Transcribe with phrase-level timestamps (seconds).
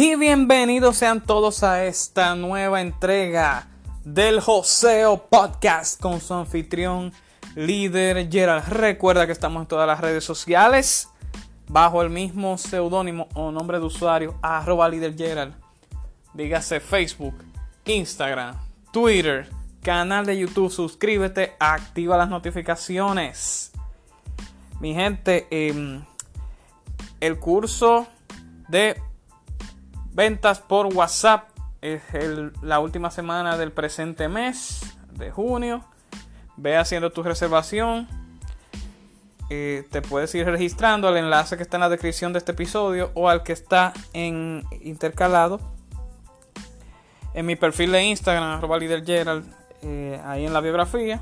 [0.00, 3.66] Y bienvenidos sean todos a esta nueva entrega
[4.04, 7.12] del Joseo Podcast con su anfitrión
[7.56, 8.68] líder Gerald.
[8.68, 11.08] Recuerda que estamos en todas las redes sociales
[11.66, 15.56] bajo el mismo seudónimo o nombre de usuario arroba líder Gerald.
[16.32, 17.34] Dígase Facebook,
[17.84, 18.56] Instagram,
[18.92, 19.50] Twitter,
[19.82, 20.70] canal de YouTube.
[20.70, 23.72] Suscríbete, activa las notificaciones.
[24.78, 26.04] Mi gente, em,
[27.18, 28.06] el curso
[28.68, 29.07] de
[30.18, 31.48] ventas por WhatsApp
[31.80, 32.02] es
[32.60, 34.80] la última semana del presente mes
[35.12, 35.84] de junio.
[36.56, 38.08] Ve haciendo tu reservación.
[39.48, 43.12] Eh, te puedes ir registrando al enlace que está en la descripción de este episodio
[43.14, 45.60] o al que está en intercalado
[47.32, 51.20] en mi perfil de Instagram, arroba eh, ahí en la biografía.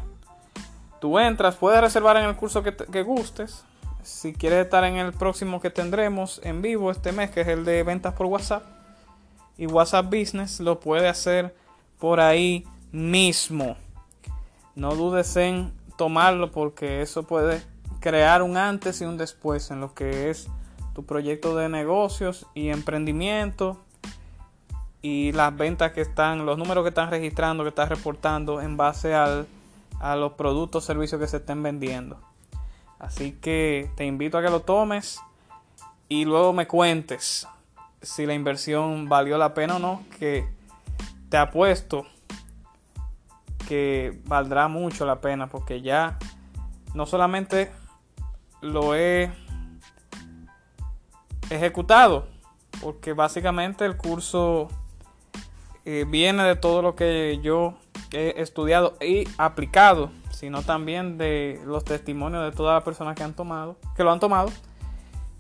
[1.03, 3.63] Tú entras, puedes reservar en el curso que, que gustes.
[4.03, 7.67] Si quieres estar en el próximo que tendremos en vivo este mes, que es el
[7.67, 8.76] de ventas por WhatsApp
[9.59, 11.55] y WhatsApp Business, lo puedes hacer
[11.99, 13.77] por ahí mismo.
[14.75, 17.63] No dudes en tomarlo porque eso puede
[18.01, 20.49] crear un antes y un después en lo que es
[20.95, 23.79] tu proyecto de negocios y emprendimiento
[25.03, 29.15] y las ventas que están, los números que están registrando, que estás reportando en base
[29.15, 29.47] al,
[30.01, 32.19] a los productos o servicios que se estén vendiendo.
[32.99, 35.21] Así que te invito a que lo tomes
[36.09, 37.47] y luego me cuentes
[38.03, 40.49] si la inversión valió la pena o no, que
[41.29, 42.07] te apuesto
[43.67, 46.19] que valdrá mucho la pena porque ya
[46.95, 47.71] no solamente
[48.61, 49.33] lo he
[51.51, 52.27] ejecutado,
[52.81, 54.69] porque básicamente el curso
[55.85, 57.75] eh, viene de todo lo que yo
[58.13, 63.35] he estudiado y aplicado, sino también de los testimonios de todas las personas que han
[63.35, 64.51] tomado, que lo han tomado,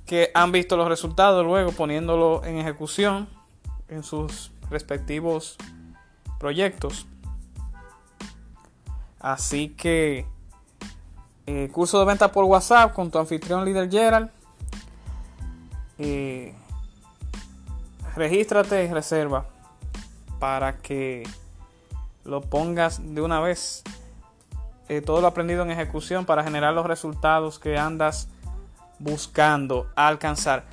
[0.06, 3.28] que han visto los resultados luego poniéndolo en ejecución
[3.88, 5.56] en sus respectivos
[6.38, 7.06] proyectos.
[9.18, 10.26] Así que
[11.46, 14.30] eh, curso de venta por WhatsApp con tu anfitrión líder Gerald.
[15.98, 16.54] Eh,
[18.14, 19.46] regístrate y reserva
[20.38, 21.22] para que
[22.24, 23.82] lo pongas de una vez
[24.88, 28.28] eh, todo lo aprendido en ejecución para generar los resultados que andas
[28.98, 30.64] buscando alcanzar.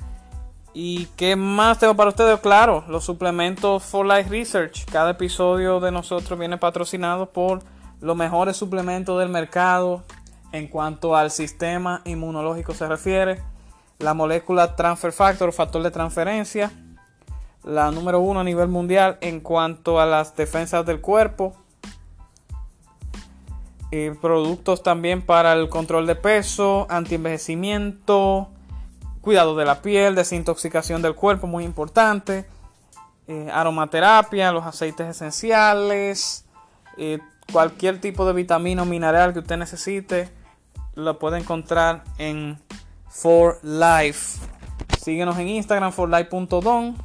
[0.72, 2.40] ¿Y qué más tengo para ustedes?
[2.40, 4.84] Claro, los suplementos For Life Research.
[4.90, 7.62] Cada episodio de nosotros viene patrocinado por
[8.00, 10.02] los mejores suplementos del mercado
[10.52, 13.40] en cuanto al sistema inmunológico se refiere.
[13.98, 16.72] La molécula Transfer Factor, factor de transferencia,
[17.62, 21.54] la número uno a nivel mundial en cuanto a las defensas del cuerpo.
[23.90, 28.48] Y productos también para el control de peso, antienvejecimiento,
[29.20, 32.44] cuidado de la piel, desintoxicación del cuerpo, muy importante.
[33.26, 36.44] Eh, aromaterapia, los aceites esenciales,
[36.98, 37.20] eh,
[37.52, 40.28] cualquier tipo de vitamina o mineral que usted necesite,
[40.94, 42.58] lo puede encontrar en
[43.08, 44.40] For Life.
[45.00, 46.96] Síguenos en Instagram, forlife.don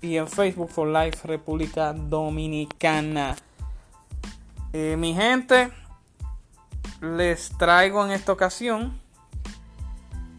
[0.00, 3.36] y en Facebook for Life República Dominicana.
[4.72, 5.70] Eh, mi gente,
[7.04, 8.98] les traigo en esta ocasión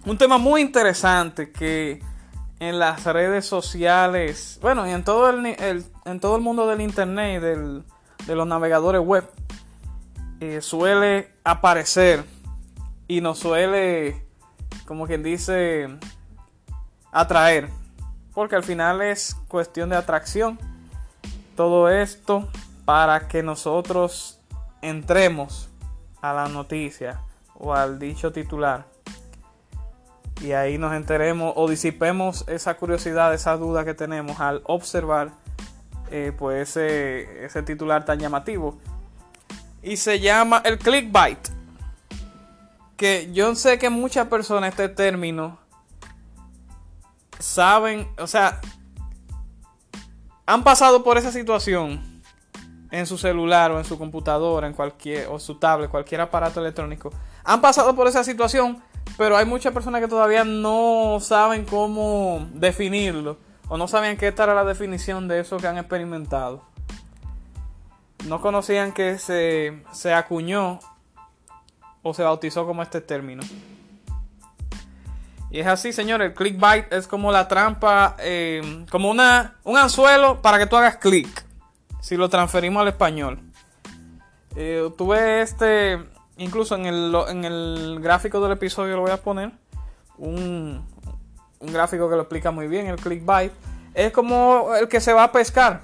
[0.05, 2.01] un tema muy interesante que
[2.59, 7.41] en las redes sociales, bueno, y en todo el, en todo el mundo del internet
[7.41, 9.29] y de los navegadores web,
[10.39, 12.23] eh, suele aparecer
[13.07, 14.25] y nos suele,
[14.85, 15.89] como quien dice,
[17.11, 17.69] atraer
[18.35, 20.59] porque al final es cuestión de atracción.
[21.55, 22.47] Todo esto
[22.83, 24.39] para que nosotros
[24.81, 25.69] entremos
[26.29, 27.21] a la noticia
[27.53, 28.95] o al dicho titular
[30.41, 35.31] y ahí nos enteremos o disipemos esa curiosidad, esa duda que tenemos al observar
[36.11, 38.77] eh, pues ese, ese titular tan llamativo.
[39.81, 41.39] Y se llama el clickbait.
[42.97, 45.57] Que yo sé que muchas personas este término
[47.39, 48.61] saben, o sea,
[50.45, 52.15] han pasado por esa situación
[52.95, 57.11] en su celular o en su computadora, en cualquier, o su tablet, cualquier aparato electrónico.
[57.43, 58.81] Han pasado por esa situación,
[59.17, 63.37] pero hay muchas personas que todavía no saben cómo definirlo
[63.67, 66.63] o no sabían qué era la definición de eso que han experimentado.
[68.25, 70.79] No conocían que se, se acuñó
[72.01, 73.43] o se bautizó como este término.
[75.51, 76.21] Y es así, señor.
[76.21, 80.97] El clickbait es como la trampa, eh, como una, un anzuelo para que tú hagas
[80.97, 81.44] clic.
[82.05, 83.40] Si lo transferimos al español.
[84.55, 85.97] Eh, tuve este,
[86.37, 89.52] incluso en el, en el gráfico del episodio lo voy a poner.
[90.19, 90.85] Un,
[91.59, 93.52] un gráfico que lo explica muy bien, el clickbait.
[93.96, 95.81] Es como el que se va a pescar.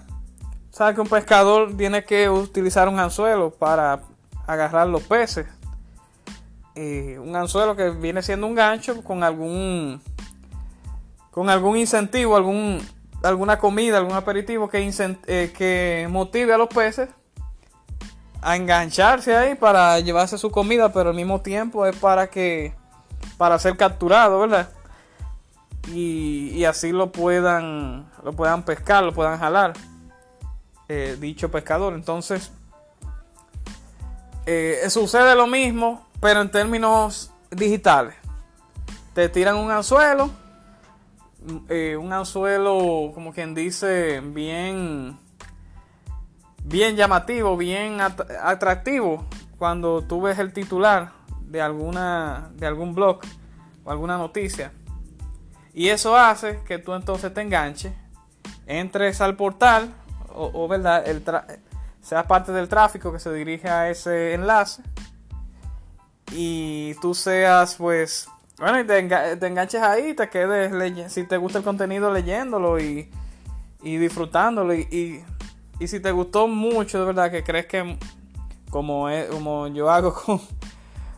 [0.70, 4.02] Sabe que un pescador tiene que utilizar un anzuelo para
[4.46, 5.48] agarrar los peces.
[6.76, 10.00] Eh, un anzuelo que viene siendo un gancho con algún
[11.32, 12.80] con algún incentivo, algún
[13.24, 14.92] alguna comida, algún aperitivo que,
[15.28, 17.10] eh, que motive a los peces
[18.42, 22.74] a engancharse ahí para llevarse su comida, pero al mismo tiempo es para que
[23.38, 24.70] para ser capturado, ¿verdad?
[25.88, 29.74] Y, así lo puedan lo puedan pescar, lo puedan jalar
[30.88, 31.94] eh, dicho pescador.
[31.94, 32.52] Entonces
[34.46, 38.16] eh, sucede lo mismo, pero en términos digitales.
[39.14, 40.30] Te tiran un anzuelo,
[41.70, 45.18] eh, un anzuelo como quien dice bien
[46.64, 49.26] bien llamativo, bien atractivo
[49.58, 51.12] cuando tú ves el titular
[51.42, 53.20] de alguna de algún blog
[53.84, 54.72] o alguna noticia.
[55.74, 57.94] Y eso hace que tú entonces te enganches,
[58.66, 59.94] entres al portal
[60.34, 61.24] o, verdad, el
[62.02, 64.82] seas parte del tráfico que se dirige a ese enlace
[66.32, 68.28] y tú seas pues
[68.62, 73.12] bueno y te, enganches ahí te quedes leyendo si te gusta el contenido leyéndolo y,
[73.82, 75.24] y disfrutándolo y
[75.82, 77.98] y si te gustó mucho, de verdad, que crees que
[78.70, 80.40] como, es, como yo hago con,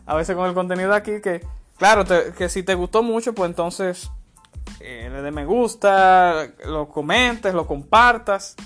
[0.06, 1.46] a veces con el contenido aquí, que
[1.76, 2.04] claro,
[2.34, 4.10] que si te gustó mucho, pues entonces
[4.80, 8.56] eh, le dé me gusta, lo comentes, lo compartas.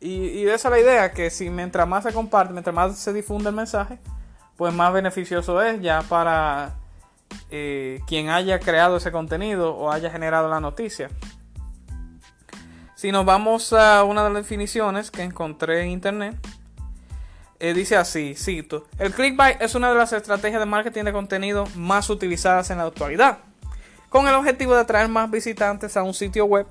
[0.00, 3.12] Y, y esa es la idea, que si mientras más se comparte, mientras más se
[3.12, 4.00] difunde el mensaje,
[4.56, 6.74] pues más beneficioso es ya para
[7.50, 11.10] eh, quien haya creado ese contenido o haya generado la noticia.
[12.94, 16.36] Si nos vamos a una de las definiciones que encontré en internet,
[17.60, 21.64] eh, dice así, cito, el clickbait es una de las estrategias de marketing de contenido
[21.76, 23.38] más utilizadas en la actualidad.
[24.08, 26.66] Con el objetivo de atraer más visitantes a un sitio web,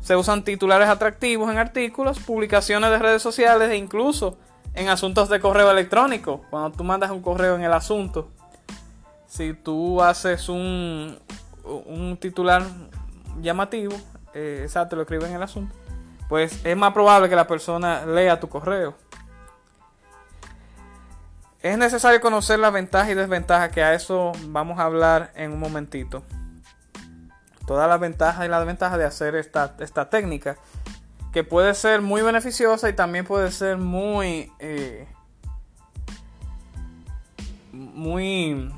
[0.00, 4.36] se usan titulares atractivos en artículos, publicaciones de redes sociales e incluso
[4.74, 6.42] en asuntos de correo electrónico.
[6.50, 8.30] Cuando tú mandas un correo en el asunto,
[9.32, 11.18] si tú haces un,
[11.64, 12.62] un titular
[13.40, 13.96] llamativo,
[14.34, 15.74] eh, exacto, lo escribe en el asunto,
[16.28, 18.94] pues es más probable que la persona lea tu correo.
[21.62, 25.60] Es necesario conocer las ventajas y desventajas, que a eso vamos a hablar en un
[25.60, 26.22] momentito.
[27.66, 30.58] Todas las ventajas y las desventajas de hacer esta, esta técnica,
[31.32, 34.52] que puede ser muy beneficiosa y también puede ser muy...
[34.58, 35.08] Eh,
[37.72, 38.70] muy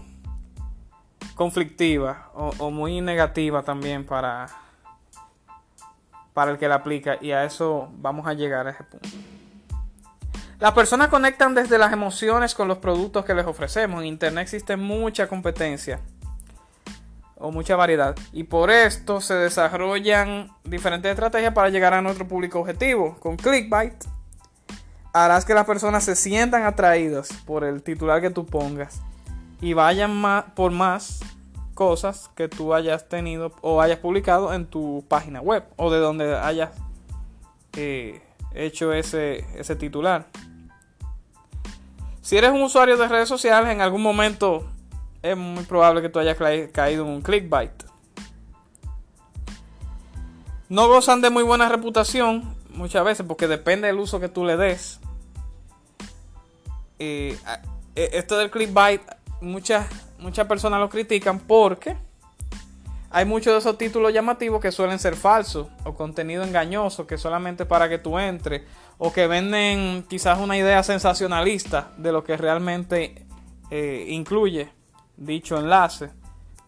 [1.35, 4.47] conflictiva o muy negativa también para,
[6.35, 9.09] para el que la aplica y a eso vamos a llegar a ese punto.
[10.61, 14.01] Las personas conectan desde las emociones con los productos que les ofrecemos.
[14.01, 16.01] En Internet existe mucha competencia
[17.37, 22.61] o mucha variedad y por esto se desarrollan diferentes estrategias para llegar a nuestro público
[22.61, 23.17] objetivo.
[23.21, 23.95] Con Clickbait
[25.13, 29.01] harás que las personas se sientan atraídas por el titular que tú pongas
[29.65, 31.21] y vayan más, por más
[31.73, 36.37] cosas que tú hayas tenido o hayas publicado en tu página web o de donde
[36.37, 36.73] hayas
[37.73, 38.21] eh,
[38.55, 40.27] hecho ese, ese titular.
[42.21, 44.69] Si eres un usuario de redes sociales, en algún momento
[45.23, 46.37] es muy probable que tú hayas
[46.71, 47.73] caído en un clickbait.
[50.69, 54.59] No gozan de muy buena reputación muchas veces porque depende del uso que tú le
[54.59, 55.01] des.
[56.99, 57.39] Eh,
[57.97, 59.01] eh, esto del clickbait,
[59.41, 59.87] muchas
[60.19, 61.97] muchas personas lo critican porque
[63.11, 67.65] hay muchos de esos títulos llamativos que suelen ser falsos o contenido engañoso que solamente
[67.65, 68.63] para que tú entres
[68.99, 73.27] o que venden quizás una idea sensacionalista de lo que realmente
[73.71, 74.69] eh, incluye
[75.17, 76.11] dicho enlace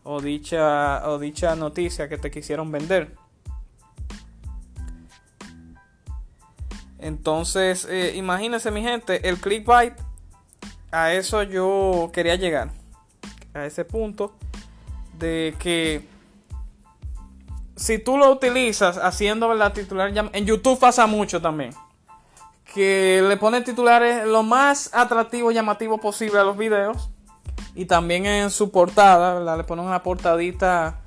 [0.04, 3.16] o dicha, o dicha noticia que te quisieron vender.
[6.98, 9.94] Entonces, eh, imagínense mi gente, el clickbait,
[10.90, 12.70] a eso yo quería llegar
[13.54, 14.34] a ese punto
[15.18, 16.06] de que
[17.74, 21.72] si tú lo utilizas haciendo la titular en YouTube pasa mucho también
[22.74, 27.10] que le ponen titulares lo más atractivo y llamativo posible a los videos
[27.74, 31.00] y también en su portada le ponen una portadita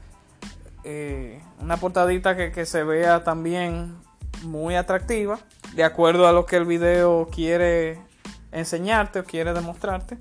[0.83, 3.97] eh, una portadita que, que se vea también
[4.43, 5.39] muy atractiva
[5.73, 8.08] de acuerdo a lo que el video quiere
[8.51, 10.17] enseñarte o quiere demostrarte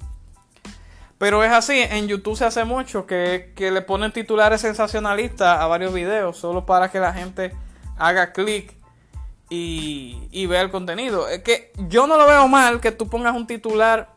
[1.19, 5.93] pero es así, en YouTube se hace mucho que, le ponen titulares sensacionalistas a varios
[5.93, 7.53] videos solo para que la gente
[7.99, 8.73] haga clic
[9.51, 11.29] y, y vea el contenido.
[11.29, 14.11] Es que yo no lo veo mal que tú pongas un titular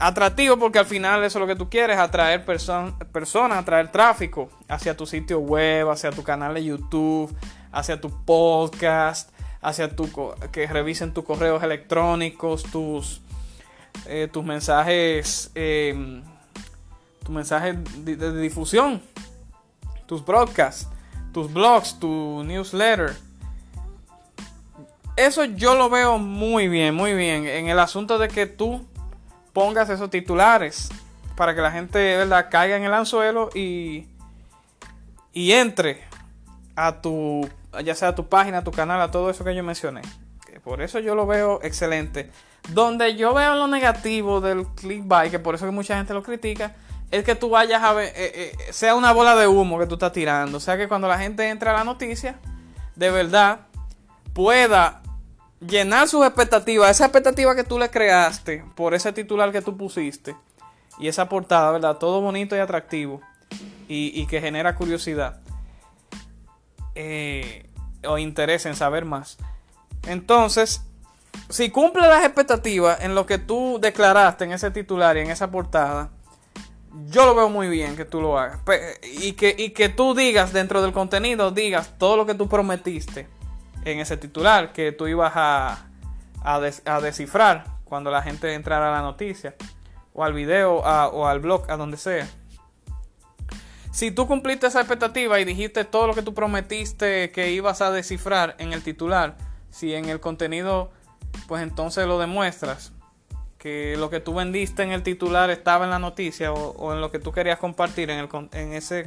[0.00, 4.96] atractivo porque al final eso es lo que tú quieres, atraer personas, atraer tráfico hacia
[4.96, 7.32] tu sitio web, hacia tu canal de YouTube,
[7.70, 9.30] hacia tu podcast,
[9.60, 10.08] hacia tu
[10.52, 13.20] que revisen tus correos electrónicos, tus
[14.06, 16.22] eh, tus mensajes em,
[17.20, 19.02] tus mensajes de, difusión,
[20.06, 20.88] tus broadcasts,
[21.32, 23.14] tus blogs, tu newsletter.
[25.14, 28.86] Eso yo lo veo muy bien, muy bien en el asunto de que tú
[29.52, 30.88] pongas esos titulares
[31.36, 32.48] para que la gente ¿verdad?
[32.50, 34.06] caiga en el anzuelo y,
[35.32, 36.04] y entre
[36.76, 37.48] a tu,
[37.80, 40.02] ya sea tu página, tu canal, a todo eso que yo mencioné.
[40.64, 42.30] Por eso yo lo veo excelente.
[42.70, 46.74] Donde yo veo lo negativo del clickbait, que por eso que mucha gente lo critica,
[47.10, 49.94] es que tú vayas a ver, eh, eh, sea una bola de humo que tú
[49.94, 50.58] estás tirando.
[50.58, 52.36] O sea que cuando la gente entra a la noticia,
[52.96, 53.60] de verdad,
[54.34, 55.02] pueda
[55.66, 60.36] llenar sus expectativas, esa expectativa que tú le creaste por ese titular que tú pusiste
[60.98, 61.96] y esa portada, ¿verdad?
[61.96, 63.20] Todo bonito y atractivo
[63.88, 65.40] y, que genera curiosidad
[66.94, 67.67] eh,
[68.06, 69.38] o interés en saber más.
[70.06, 70.82] Entonces,
[71.48, 75.50] si cumple las expectativas en lo que tú declaraste en ese titular y en esa
[75.50, 76.10] portada,
[77.10, 78.60] yo lo veo muy bien que tú lo hagas.
[79.20, 83.28] Y que, y que tú digas dentro del contenido, digas todo lo que tú prometiste
[83.84, 85.86] en ese titular que tú ibas a,
[86.42, 89.54] a, descifrar cuando la gente entrara a la noticia,
[90.12, 92.28] o al video, o al blog, a donde sea.
[93.98, 97.90] Si tú cumpliste esa expectativa y dijiste todo lo que tú prometiste que ibas a
[97.90, 99.36] descifrar en el titular,
[99.72, 100.92] si en el contenido,
[101.48, 102.92] pues entonces lo demuestras,
[103.58, 107.10] que lo que tú vendiste en el titular estaba en la noticia o, en lo
[107.10, 109.04] que tú querías compartir en, el, en, ese,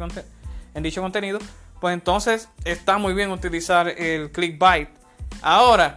[0.74, 1.40] en dicho contenido,
[1.80, 4.90] pues entonces está muy bien utilizar el clickbait.
[5.42, 5.96] Ahora,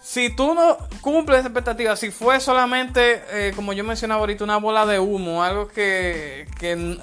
[0.00, 4.58] si tú no cumples esa expectativa, si fue solamente, eh, como yo mencionaba ahorita, una
[4.58, 7.00] bola de humo, algo que, que,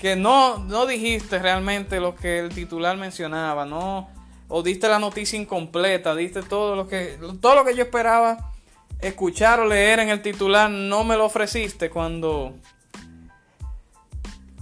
[0.00, 4.08] que no, no dijiste realmente lo que el titular mencionaba, no,
[4.48, 8.52] o diste la noticia incompleta, diste todo lo que, todo lo que yo esperaba
[9.00, 12.54] escuchar o leer en el titular, no me lo ofreciste cuando,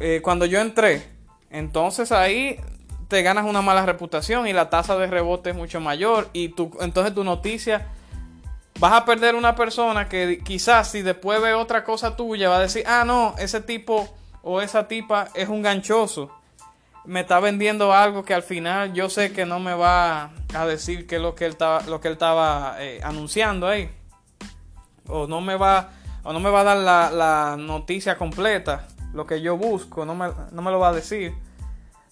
[0.00, 1.08] eh, cuando yo entré.
[1.50, 2.58] Entonces ahí
[3.08, 6.76] te ganas una mala reputación y la tasa de rebote es mucho mayor y tu,
[6.80, 7.88] entonces tu noticia
[8.80, 12.60] vas a perder una persona que quizás si después ve otra cosa tuya va a
[12.60, 14.12] decir, ah, no, ese tipo
[14.44, 16.30] o esa tipa es un ganchoso.
[17.06, 21.06] Me está vendiendo algo que al final yo sé que no me va a decir
[21.06, 23.90] que es lo que él estaba, lo que él estaba eh, anunciando ahí.
[25.08, 25.90] O no me va,
[26.22, 30.14] o no me va a dar la, la noticia completa, lo que yo busco, no
[30.14, 31.34] me, no me lo va a decir.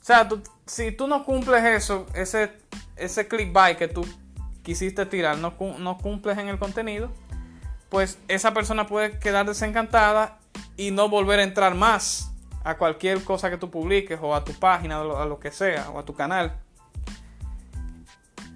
[0.01, 0.29] O sea,
[0.67, 2.53] si tú no cumples eso, ese,
[2.97, 4.07] ese clickbait que tú
[4.63, 7.11] quisiste tirar, no, no cumples en el contenido,
[7.89, 10.39] pues esa persona puede quedar desencantada
[10.77, 12.33] y no volver a entrar más
[12.65, 15.91] a cualquier cosa que tú publiques o a tu página o a lo que sea
[15.91, 16.53] o a tu canal.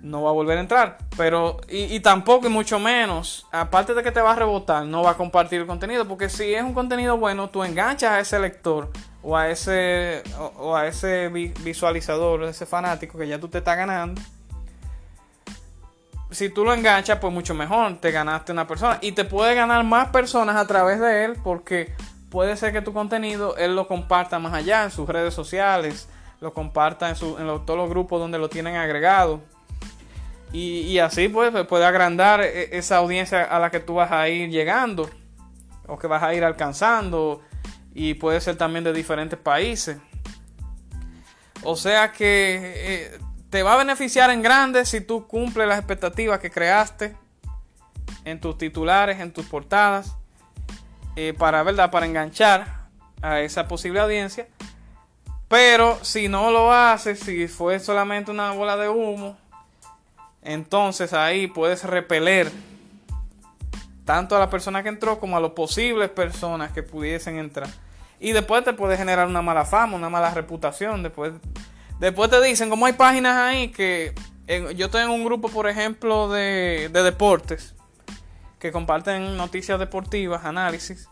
[0.02, 0.98] No va a volver a entrar.
[1.16, 5.02] Pero, y, y, tampoco y mucho menos, aparte de que te va a rebotar, no
[5.02, 6.06] va a compartir el contenido.
[6.06, 8.90] Porque si es un contenido bueno, tú enganchas a ese lector
[9.22, 14.20] o a ese, o, a ese visualizador, ese fanático que ya tú te estás ganando.
[16.30, 18.98] Si tú lo enganchas, pues mucho mejor, te ganaste una persona.
[19.00, 21.94] Y te puede ganar más personas a través de él porque
[22.30, 26.08] puede ser que tu contenido él lo comparta más allá en sus redes sociales,
[26.40, 29.40] lo comparta en, su, en todos los grupos donde lo tienen agregado.
[30.52, 34.28] Y, y, así pues puede agrandar e, esa audiencia a la que tú vas a
[34.28, 35.10] ir llegando
[35.86, 37.42] o que vas a ir alcanzando
[37.94, 39.98] y puede ser también de diferentes países.
[41.62, 43.18] O sea que eh,
[43.50, 47.16] te va a beneficiar en grande si tú cumples las expectativas que creaste
[48.24, 50.16] en tus titulares, en tus portadas,
[51.14, 51.90] eh, para, ¿verdad?
[51.90, 52.86] para enganchar
[53.22, 54.48] a esa posible audiencia.
[55.48, 59.36] Pero si no lo haces, si fue solamente una bola de humo,
[60.42, 62.50] entonces ahí puedes repeler
[64.04, 67.68] tanto a la persona que entró como a las posibles personas que pudiesen entrar.
[68.18, 71.02] Y después te puede generar una mala fama, una mala reputación.
[71.02, 71.32] Después,
[71.98, 74.14] después te dicen, como hay páginas ahí que
[74.76, 77.74] yo tengo un grupo, por ejemplo, de, de deportes
[78.58, 81.08] que comparten noticias deportivas, análisis.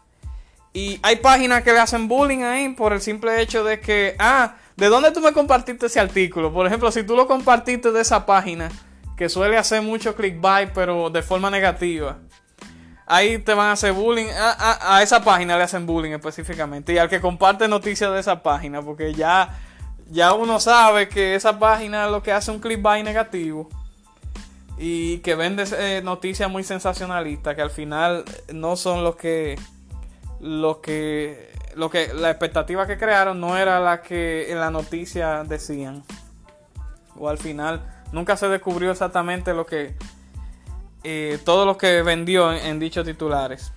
[0.72, 4.56] Y hay páginas que le hacen bullying ahí por el simple hecho de que, ah,
[4.76, 6.52] ¿de dónde tú me compartiste ese artículo?
[6.52, 8.70] Por ejemplo, si tú lo compartiste de esa página,
[9.16, 12.18] que suele hacer mucho clickbait, pero de forma negativa
[13.06, 14.26] ahí te van a hacer bullying.
[14.34, 16.92] A, esa página le hacen bullying específicamente.
[16.92, 19.58] Y al que comparte noticias de esa página, porque ya,
[20.10, 23.68] ya uno sabe que esa página lo que hace un clickbait negativo.
[24.76, 29.58] Y que vende eh, noticias muy sensacionalistas que al final no son lo que.
[30.40, 31.52] Lo que.
[31.90, 32.14] Que.
[32.14, 36.02] La expectativa que crearon no era la que en la noticia decían.
[37.16, 37.82] o al final
[38.12, 39.96] nunca se descubrió exactamente lo que
[41.06, 43.72] eh, todo lo que vendió en, dichos titulares.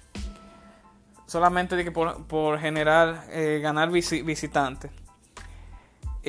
[1.25, 4.91] Solamente que por, generar, eh, ganar visitantes.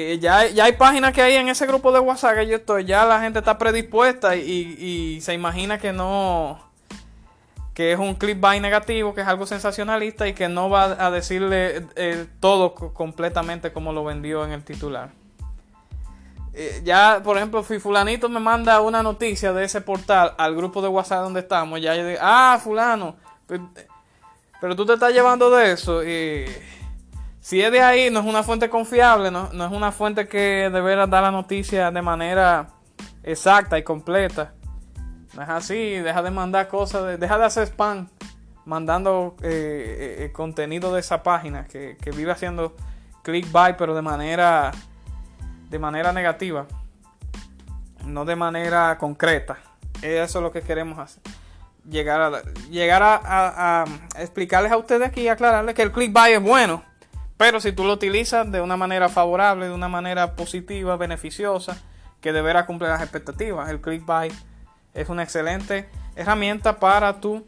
[0.01, 2.85] Eh, ya, ya, hay páginas que hay en ese grupo de WhatsApp que yo estoy,
[2.85, 6.61] ya la gente está predispuesta y, se imagina que no,
[7.75, 11.85] que es un clickbait negativo, que es algo sensacionalista y que no va a decirle
[12.39, 15.11] todo completamente como lo vendió en el titular.
[16.55, 20.81] Eh, ya, por ejemplo, si fulanito me manda una noticia de ese portal al grupo
[20.81, 23.17] de WhatsApp donde estamos, ya yo digo, ah, fulano,
[24.61, 26.05] pero, tú te estás llevando de eso
[27.41, 31.07] si es de ahí, no es una fuente confiable, no, es una fuente que deberá
[31.07, 32.69] dar la noticia de manera
[33.23, 34.53] exacta y completa.
[35.35, 38.09] No es así, deja de mandar cosas, deja de hacer spam
[38.65, 42.77] mandando eh, eh, eh, contenido de esa página que, que vive haciendo
[43.23, 44.73] clickbait, pero de manera
[45.71, 46.67] de manera negativa,
[48.05, 49.59] no de manera concreta.
[50.03, 51.23] Eso es lo que queremos hacer.
[51.89, 53.85] Llegar a, llegar a,
[54.17, 56.83] explicarles a ustedes aquí y aclararles que el clickbait es bueno,
[57.39, 61.81] pero si tú lo utilizas de una manera favorable, de una manera positiva, beneficiosa,
[62.21, 63.71] que deberá cumplir las expectativas.
[63.71, 64.35] El clickbait
[64.93, 67.47] es una excelente herramienta para tú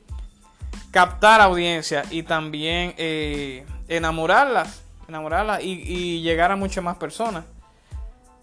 [0.93, 7.45] captar audiencia y también eh, enamorarlas, enamorarlas y, llegar a muchas más personas.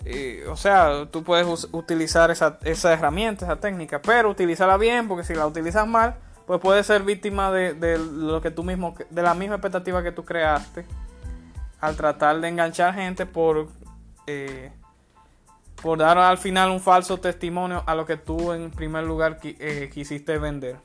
[0.04, 2.58] Eh, o sea, tú puedes utilizar esa,
[2.92, 7.51] herramienta, esa técnica, pero utilízala bien, porque si la utilizas mal, pues puedes ser víctima
[7.51, 10.86] de, lo que tú mismo, de la misma expectativa que tú creaste,
[11.79, 13.69] al tratar de enganchar gente por
[14.25, 14.72] eh,
[15.81, 19.89] por dar al final un falso testimonio a lo que tú en primer lugar eh,
[19.93, 20.77] quisiste vender.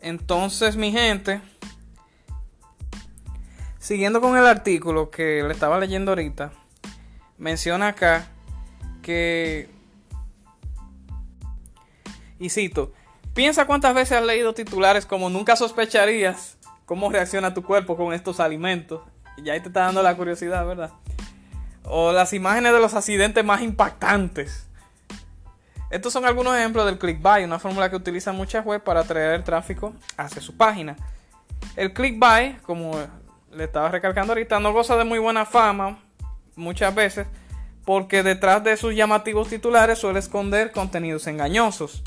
[0.00, 1.40] Entonces, mi gente,
[3.78, 6.52] siguiendo con el artículo que le estaba leyendo ahorita,
[7.36, 8.28] menciona acá
[9.02, 9.68] que,
[12.38, 12.92] y cito,
[13.34, 16.57] piensa cuántas veces has leído titulares como nunca sospecharías
[16.88, 19.02] cómo reacciona tu cuerpo con estos alimentos.
[19.36, 20.90] Y ahí te está dando la curiosidad, ¿verdad?
[21.88, 24.66] o las imágenes de los accidentes más impactantes.
[25.90, 29.94] Estos son algunos ejemplos del clickbait, una fórmula que utiliza muchas webs para atraer tráfico
[30.18, 30.96] hacia su página.
[31.76, 32.92] El clickbait, como
[33.52, 35.98] le estaba recalcando ahorita, no goza de muy buena fama
[36.56, 37.26] muchas veces
[37.86, 42.02] porque detrás de sus llamativos titulares suele esconder contenidos engañosos.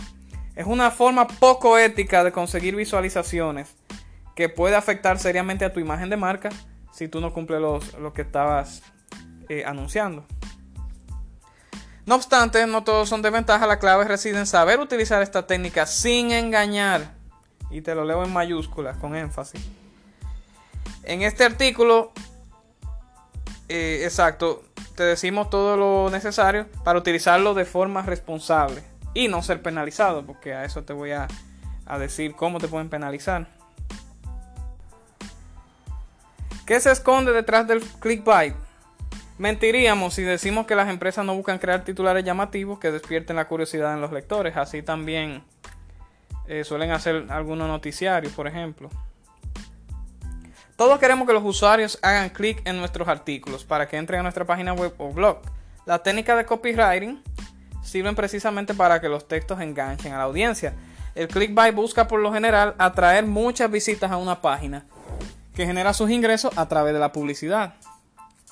[0.55, 3.73] Es una forma poco ética de conseguir visualizaciones
[4.41, 6.49] que puede afectar seriamente a tu imagen de marca
[6.91, 8.81] si tú no cumples los, lo que estabas
[9.49, 10.25] eh, anunciando.
[12.07, 15.85] No obstante, no todos son de ventaja, la clave reside en saber utilizar esta técnica
[15.85, 17.13] sin engañar.
[17.69, 19.61] Y te lo leo en mayúsculas, con énfasis.
[21.03, 22.11] En este artículo,
[23.69, 24.63] eh, exacto,
[24.95, 28.81] te decimos todo lo necesario para utilizarlo de forma responsable
[29.13, 31.27] y no ser penalizado, porque a eso te voy a,
[31.85, 33.60] a decir cómo te pueden penalizar.
[36.65, 38.55] ¿Qué se esconde detrás del clickbait?
[39.37, 43.93] Mentiríamos si decimos que las empresas no buscan crear titulares llamativos que despierten la curiosidad
[43.93, 44.55] en los lectores.
[44.55, 45.43] Así también
[46.47, 48.89] eh, suelen hacer algunos noticiarios, por ejemplo.
[50.75, 54.45] Todos queremos que los usuarios hagan clic en nuestros artículos para que entren a nuestra
[54.45, 55.41] página web o blog.
[55.85, 57.21] La técnica de copywriting
[57.81, 60.73] sirven precisamente para que los textos enganchen a la audiencia.
[61.15, 64.85] El clickbait busca por lo general atraer muchas visitas a una página
[65.55, 67.75] que genera sus ingresos a través de la publicidad.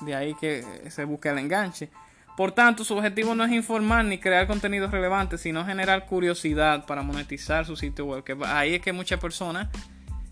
[0.00, 1.90] De ahí que se busca el enganche.
[2.36, 7.02] Por tanto, su objetivo no es informar ni crear contenido relevante, sino generar curiosidad para
[7.02, 8.24] monetizar su sitio web.
[8.24, 9.68] Que ahí es que muchas personas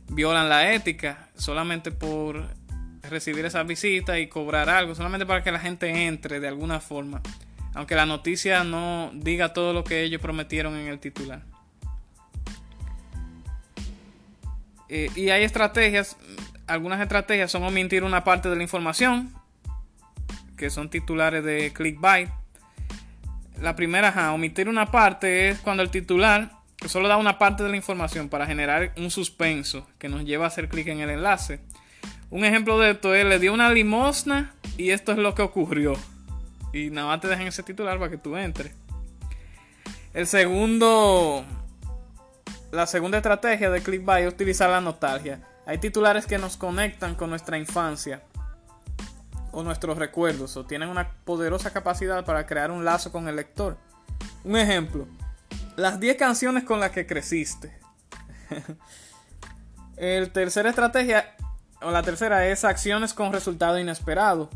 [0.08, 2.46] violan la ética solamente por
[3.02, 7.20] recibir esa visita y cobrar algo, solamente para que la gente entre de alguna forma,
[7.74, 11.42] aunque la noticia no diga todo lo que ellos prometieron en el titular.
[14.88, 16.16] Eh, y hay estrategias,
[16.68, 19.32] algunas estrategias son omitir una parte de la información,
[20.56, 22.28] que son titulares de clickbait.
[23.60, 26.52] La primera, omitir una parte es cuando el titular
[26.86, 30.48] solo da una parte de la información para generar un suspenso que nos lleva a
[30.48, 31.60] hacer clic en el enlace.
[32.30, 35.94] Un ejemplo de esto es, le dio una limosna y esto es lo que ocurrió.
[36.72, 38.72] Y nada más te dejan ese titular para que tú entres.
[40.14, 41.44] El segundo,
[42.70, 45.40] la segunda estrategia de clickbait es utilizar la nostalgia.
[45.68, 48.22] Hay titulares que nos conectan con nuestra infancia
[49.52, 53.76] o nuestros recuerdos o tienen una poderosa capacidad para crear un lazo con el lector.
[54.44, 55.06] Un ejemplo,
[55.76, 57.78] las 10 canciones con las que creciste.
[59.98, 61.36] el tercera estrategia
[61.82, 64.48] o la tercera es acciones con resultado inesperado.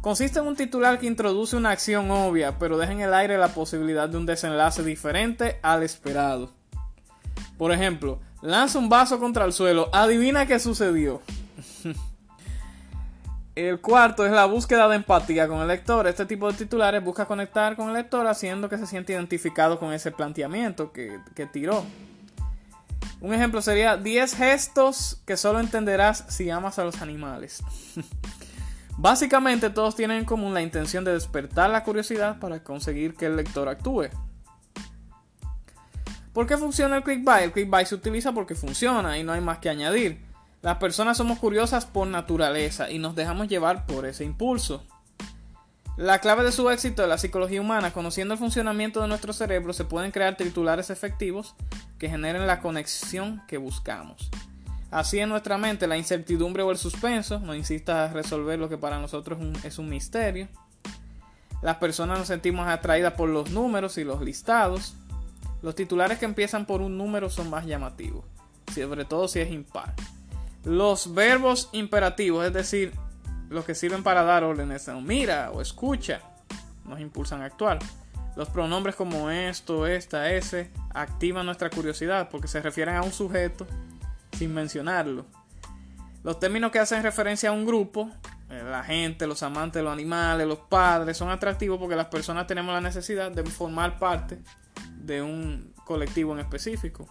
[0.00, 3.54] Consiste en un titular que introduce una acción obvia, pero deja en el aire la
[3.54, 6.52] posibilidad de un desenlace diferente al esperado.
[7.56, 11.22] Por ejemplo, lanza un vaso contra el suelo, adivina qué sucedió.
[13.54, 16.06] el cuarto es la búsqueda de empatía con el lector.
[16.06, 19.92] Este tipo de titulares busca conectar con el lector haciendo que se sienta identificado con
[19.92, 21.84] ese planteamiento que, que tiró.
[23.20, 27.62] Un ejemplo sería 10 gestos que solo entenderás si amas a los animales.
[28.96, 33.36] Básicamente todos tienen en común la intención de despertar la curiosidad para conseguir que el
[33.36, 34.08] lector actúe.
[36.38, 37.46] ¿Por qué funciona el clickbait?
[37.46, 40.24] El clickbait se utiliza porque funciona y no hay más que añadir.
[40.62, 44.84] Las personas somos curiosas por naturaleza y nos dejamos llevar por ese impulso.
[45.96, 49.72] La clave de su éxito de la psicología humana, conociendo el funcionamiento de nuestro cerebro,
[49.72, 51.56] se pueden crear titulares efectivos
[51.98, 54.30] que generen la conexión que buscamos.
[54.92, 58.78] Así en nuestra mente la incertidumbre o el suspenso, no insista a resolver lo que
[58.78, 60.46] para nosotros es un misterio.
[61.62, 64.94] Las personas nos sentimos atraídas por los números y los listados.
[65.62, 68.24] Los titulares que empiezan por un número son más llamativos,
[68.72, 69.94] sobre todo si es impar.
[70.64, 72.92] Los verbos imperativos, es decir,
[73.48, 76.20] los que sirven para dar órdenes, son mira o escucha,
[76.84, 77.78] nos impulsan a actuar.
[78.36, 83.66] Los pronombres como esto, esta, ese, activan nuestra curiosidad porque se refieren a un sujeto
[84.32, 85.26] sin mencionarlo.
[86.22, 88.10] Los términos que hacen referencia a un grupo,
[88.50, 92.72] eh, la gente, los amantes los animales, los padres, son atractivos porque las personas tenemos
[92.72, 94.38] la necesidad de formar parte
[95.04, 97.06] de un colectivo en específico.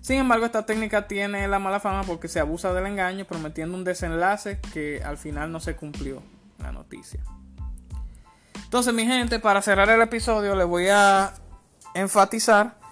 [0.00, 3.84] Sin embargo, esta técnica tiene la mala fama porque se abusa del engaño, prometiendo un
[3.84, 6.22] desenlace que al final no se cumplió
[6.58, 7.22] la noticia.
[8.64, 11.34] Entonces, mi gente, para cerrar el episodio, les voy a
[11.94, 12.82] enfatizar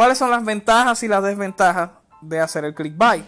[0.00, 1.90] ¿Cuáles son las ventajas y las desventajas
[2.22, 3.24] de hacer el clickbait?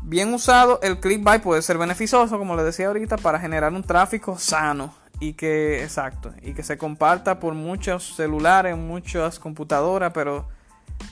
[0.00, 4.38] Bien usado, el clickbait puede ser beneficioso, como les decía ahorita, para generar un tráfico
[4.38, 10.48] sano y que, exacto, y que se comparta por muchos celulares, muchas computadoras, pero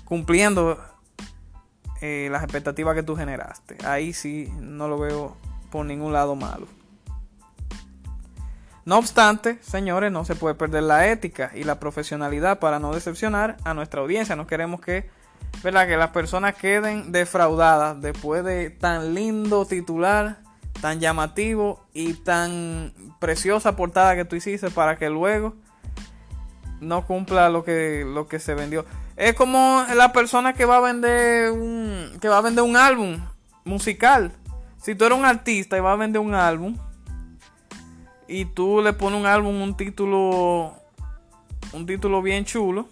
[0.04, 0.78] cumpliendo
[2.00, 3.76] eh, las expectativas que tú generaste.
[3.84, 5.36] Ahí sí no lo veo
[5.70, 6.66] por ningún lado malo.
[8.86, 13.58] No obstante, señores, no se puede perder la ética y la profesionalidad para no decepcionar
[13.64, 14.34] a nuestra audiencia.
[14.34, 15.10] No queremos que,
[15.62, 15.86] ¿verdad?
[15.86, 20.38] que las personas queden defraudadas después de tan lindo titular,
[20.80, 25.54] tan llamativo y tan preciosa portada que tú hiciste para que luego
[26.80, 28.84] no cumpla lo que, lo que se vendió.
[29.16, 33.18] Es como la persona que va a vender un, que va a vender un álbum
[33.64, 34.32] musical.
[34.80, 36.76] Si tú eres un artista y vas a vender un álbum,
[38.28, 40.74] y tú le pones un álbum, un título,
[41.72, 42.86] un título bien chulo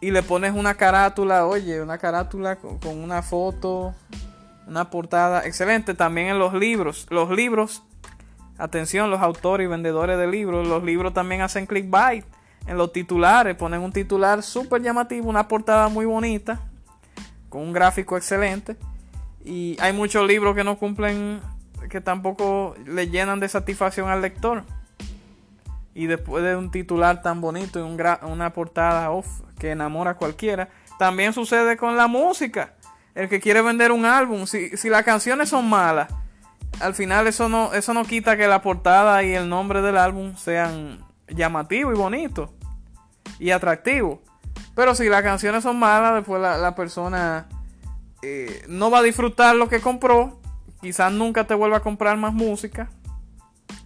[0.00, 3.94] y le pones una carátula, oye, una carátula con, una foto,
[4.66, 5.94] una portada excelente.
[5.94, 7.82] También en los libros, los libros,
[8.58, 12.24] atención, los autores y vendedores de libros, los libros también hacen clickbait.
[12.66, 16.60] En los titulares ponen un titular súper llamativo, una portada muy bonita,
[17.48, 18.76] con un gráfico excelente.
[19.44, 21.40] Y hay muchos libros que no cumplen
[21.88, 24.64] que tampoco le llenan de satisfacción al lector.
[25.94, 29.10] Y después de un titular tan bonito y una portada
[29.58, 32.74] que enamora a cualquiera, también sucede con la música.
[33.16, 36.08] El que quiere vender un álbum, si, si las canciones son malas,
[36.80, 40.36] al final eso no, eso no quita que la portada y el nombre del álbum
[40.36, 42.50] sean llamativos y bonitos
[43.38, 44.18] y atractivos.
[44.74, 47.48] Pero si las canciones son malas, después la, persona
[48.22, 50.38] eh, no va a disfrutar lo que compró
[50.80, 52.90] quizás nunca te vuelva a comprar más música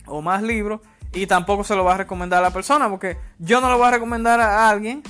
[0.06, 0.80] o más libros
[1.12, 3.86] y tampoco se lo va a recomendar a la persona porque yo no lo voy
[3.86, 5.02] a recomendar a alguien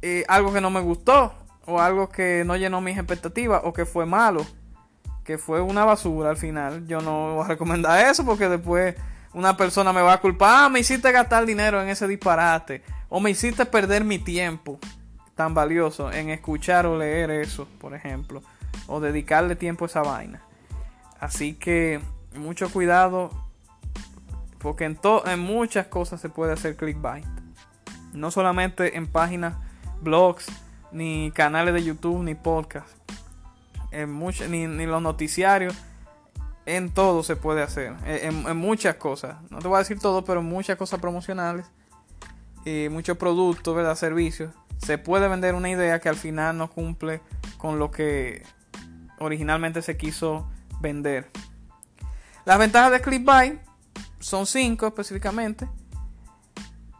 [0.00, 1.34] eh, algo que no me gustó
[1.66, 4.44] o algo que no llenó mis expectativas o que fue malo,
[5.24, 6.86] que fue una basura al final.
[6.86, 8.96] Yo no voy a recomendar eso porque después
[9.32, 13.20] una persona me va a culpar, ah, me hiciste gastar dinero en ese disparate o
[13.20, 14.78] me hiciste perder mi tiempo
[15.34, 18.42] tan valioso en escuchar o leer eso, por ejemplo,
[18.86, 20.42] o dedicarle tiempo a esa vaina.
[21.18, 22.00] Así que
[22.34, 23.30] mucho cuidado
[24.58, 27.24] porque en, en muchas cosas se puede hacer clickbait.
[28.12, 29.54] No solamente en páginas,
[30.00, 30.46] blogs,
[30.92, 32.88] ni canales de YouTube, ni podcast.
[33.90, 35.74] En ni, ni, los noticiarios.
[36.64, 37.94] En todo se puede hacer.
[38.06, 39.36] En, muchas cosas.
[39.50, 41.66] No te voy a decir todo, pero en muchas cosas promocionales.
[42.64, 43.96] Y muchos productos, ¿verdad?
[43.96, 44.54] Servicios.
[44.78, 47.20] Se puede vender una idea que al final no cumple
[47.58, 48.44] con lo que
[49.18, 50.48] originalmente se quiso
[50.80, 51.30] vender.
[52.44, 53.60] Las ventajas de ClickBuy
[54.18, 55.68] son cinco específicamente.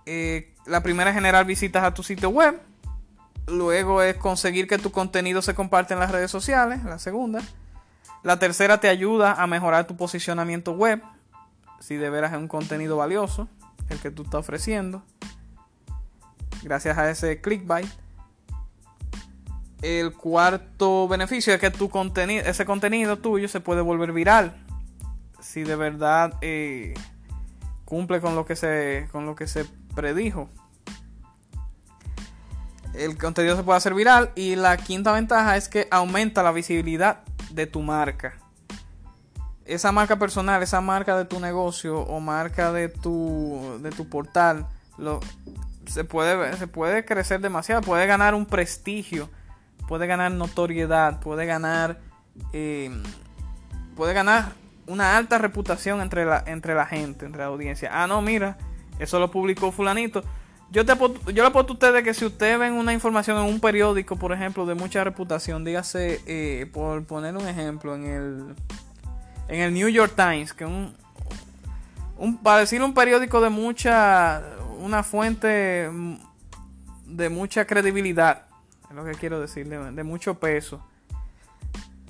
[0.06, 2.60] Eh, la primera es generar visitas a tu sitio web.
[3.46, 6.84] Luego es conseguir que tu contenido se comparte en las redes sociales.
[6.84, 7.40] La segunda.
[8.22, 11.02] La tercera te ayuda a mejorar tu posicionamiento web,
[11.80, 13.48] si de veras es un contenido valioso,
[13.88, 15.02] el que tú estás ofreciendo,
[16.62, 17.88] gracias a ese clickbait.
[19.82, 24.64] El cuarto beneficio es que tu contenido, ese contenido tuyo se puede volver viral.
[25.40, 26.94] Si de verdad eh,
[27.84, 29.64] cumple con lo que se, con lo que se
[29.96, 30.48] predijo.
[32.94, 34.30] El contenido se puede hacer viral.
[34.34, 38.34] Y la quinta ventaja es que aumenta la visibilidad de tu marca.
[39.64, 44.66] Esa marca personal, esa marca de tu negocio o marca de tu, de tu portal,
[44.98, 45.20] lo,
[45.86, 47.80] se, puede, se puede crecer demasiado.
[47.80, 49.30] Puede ganar un prestigio
[49.92, 52.00] puede ganar notoriedad, puede ganar,
[52.54, 52.90] eh,
[53.94, 54.52] puede ganar
[54.86, 57.90] una alta reputación entre la, entre la gente, entre la audiencia.
[57.92, 58.56] Ah, no, mira,
[58.98, 60.24] eso lo publicó fulanito.
[60.72, 63.60] Yo, te, yo le apuesto a ustedes que si ustedes ven una información en un
[63.60, 68.54] periódico, por ejemplo, de mucha reputación, dígase, eh, por poner un ejemplo, en el,
[69.48, 70.96] en el New York Times, que un,
[72.16, 74.42] un, para decir un periódico de mucha,
[74.78, 75.90] una fuente
[77.04, 78.46] de mucha credibilidad,
[78.88, 80.82] es lo que quiero decir, de, mucho peso.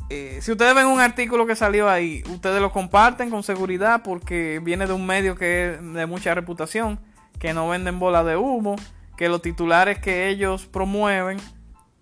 [0.08, 4.60] Eh, si ustedes ven un artículo que salió ahí, ustedes lo comparten con seguridad porque
[4.62, 7.00] viene de un medio que es de mucha reputación,
[7.42, 8.76] que no venden bolas de humo,
[9.16, 11.38] que los titulares que ellos promueven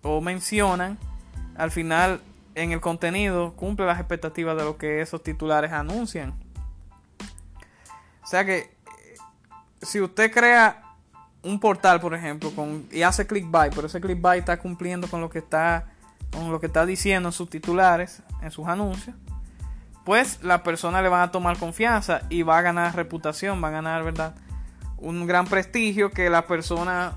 [0.03, 0.99] o mencionan,
[1.55, 2.21] al final
[2.53, 6.35] en el contenido cumple las expectativas de lo que esos titulares anuncian.
[8.23, 8.69] O sea que
[9.81, 10.83] si usted crea
[11.41, 12.53] un portal, por ejemplo,
[12.91, 15.87] y hace clickbait, pero ese clickbait está cumpliendo con lo que está,
[16.31, 19.15] con lo que está diciendo en sus titulares, en sus anuncios,
[20.05, 23.71] pues la persona le van a tomar confianza y va a ganar reputación, va a
[23.71, 24.35] ganar, ¿verdad?
[25.01, 27.15] Un gran prestigio que las personas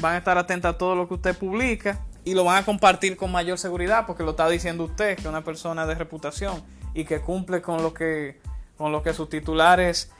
[0.00, 3.16] van a estar atentas a todo lo que usted publica y lo van a compartir
[3.16, 7.04] con mayor seguridad porque lo está diciendo usted, que es una persona de reputación y
[7.04, 8.40] que cumple con lo que,
[8.76, 10.10] con lo que sus titulares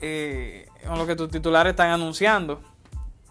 [0.00, 2.60] eh, con lo que tus titulares están anunciando,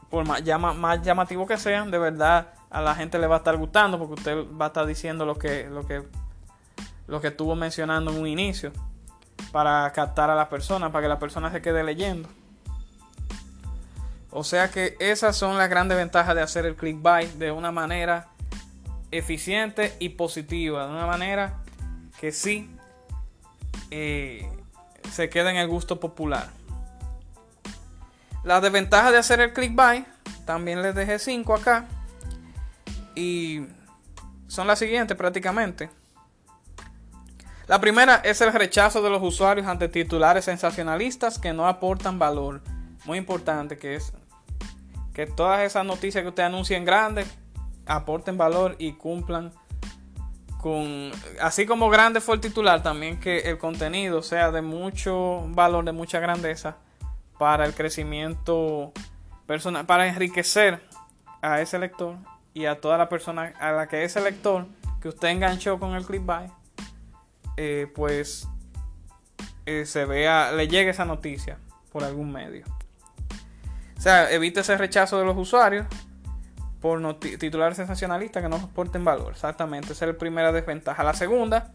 [0.09, 0.41] por más,
[0.75, 4.13] más llamativo que sean, de verdad a la gente le va a estar gustando porque
[4.15, 6.03] usted va a estar diciendo lo que, lo que,
[7.07, 8.71] lo que estuvo mencionando en un inicio
[9.51, 12.27] para captar a la persona, para que la persona se quede leyendo.
[14.37, 18.27] O sea que esas son las grandes ventajas de hacer el clickbait de una manera
[19.09, 21.61] eficiente y positiva, de una manera
[22.19, 22.69] que sí
[23.91, 24.45] eh,
[25.09, 26.49] se queda en el gusto popular.
[28.43, 30.05] Las desventajas de hacer el clickbait,
[30.45, 31.85] también les dejé 5 acá.
[33.15, 33.65] Y
[34.47, 35.89] son las siguientes prácticamente.
[37.67, 42.61] La primera es el rechazo de los usuarios ante titulares sensacionalistas que no aportan valor.
[43.05, 44.11] Muy importante que es
[45.15, 47.25] que todas esas noticias que usted anuncia en grande
[47.85, 49.53] aporten valor y cumplan
[50.61, 55.85] con así como grande fue el titular, también que el contenido sea de mucho valor,
[55.85, 56.77] de mucha grandeza
[57.39, 58.91] para el crecimiento
[59.45, 60.81] personal, para enriquecer
[61.41, 62.17] a ese lector
[62.53, 64.65] y a toda la persona a la que ese lector
[64.99, 66.51] que usted enganchó con el clickbait,
[67.55, 68.49] eh, pues
[69.65, 71.57] eh, se vea, le llegue esa noticia
[71.91, 72.65] por algún medio.
[74.05, 75.87] Sea, evite ese rechazo de los usuarios
[76.79, 79.31] por titulares sensacionalistas que no aporten valor.
[79.31, 81.03] Exactamente, esa es la primera desventaja.
[81.03, 81.73] La segunda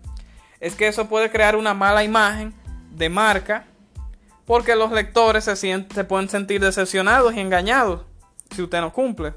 [0.60, 2.54] es que eso puede crear una mala imagen
[2.92, 3.64] de marca
[4.46, 8.02] porque los lectores se, sienten, pueden sentir decepcionados y engañados
[8.54, 9.34] si usted no cumple.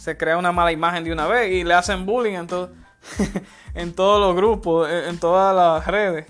[0.00, 2.48] Se crea una mala imagen de una vez y le hacen bullying en,
[3.74, 6.26] en todos los grupos, en, todas las redes.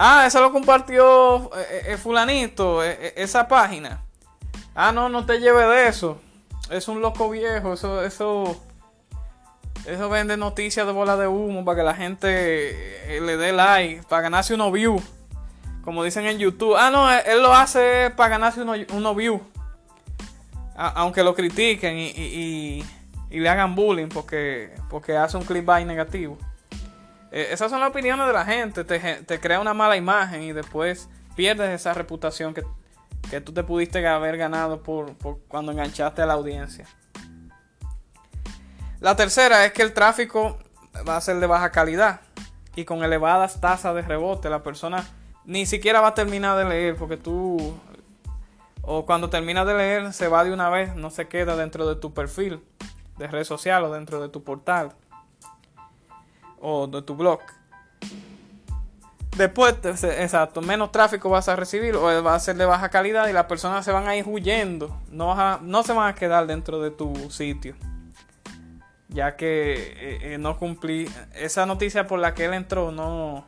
[0.00, 4.00] Ah, eso lo compartió el eh, eh, fulanito, eh, esa página.
[4.72, 6.20] Ah, no, no te lleve de eso.
[6.70, 8.56] Es un loco viejo, eso, eso,
[9.86, 14.22] eso vende noticias de bola de humo para que la gente le dé like, para
[14.22, 15.02] ganarse unos views
[15.88, 19.40] como dicen en YouTube, ah, no, él lo hace para ganarse unos uno views.
[20.76, 22.84] Aunque lo critiquen y,
[23.30, 26.36] le hagan bullying porque, porque hace un clickbait negativo.
[27.30, 28.84] Eh, esas son las opiniones de la gente.
[28.84, 32.64] Te, crea una mala imagen y después pierdes esa reputación que,
[33.30, 36.86] que tú te pudiste haber ganado por, por, cuando enganchaste a la audiencia.
[39.00, 40.58] La tercera es que el tráfico
[41.08, 42.20] va a ser de baja calidad
[42.74, 44.50] y con elevadas tasas de rebote.
[44.50, 45.06] La persona
[45.44, 47.74] ni siquiera va a terminar de leer porque tú
[48.82, 51.96] o cuando terminas de leer se va de una vez, no se queda dentro de
[51.96, 52.62] tu perfil
[53.18, 54.94] de red social o dentro de tu portal
[56.60, 57.40] o de tu blog.
[59.36, 63.32] Después, exacto, menos tráfico vas a recibir o va a ser de baja calidad y
[63.32, 66.90] las personas se van a ir huyendo, no, no se van a quedar dentro de
[66.90, 67.76] tu sitio.
[69.08, 73.44] ya que eh, eh, no cumplí esa noticia por la que él entró no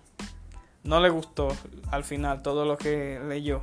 [0.83, 1.49] no le gustó
[1.91, 3.63] al final todo lo que leyó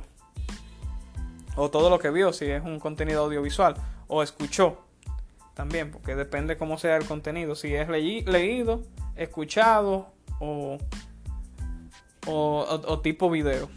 [1.56, 3.74] o todo lo que vio si es un contenido audiovisual
[4.06, 4.78] o escuchó
[5.54, 8.82] también porque depende cómo sea el contenido si es leído
[9.18, 10.78] escuchado o,
[12.26, 13.68] o, tipo video.